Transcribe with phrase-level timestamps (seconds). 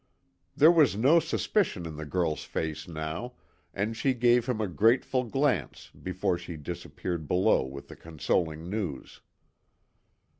[0.55, 3.33] There was no suspicion in the girl's face now,
[3.71, 9.21] and she gave him a grateful glance before she disappeared below with the consoling news.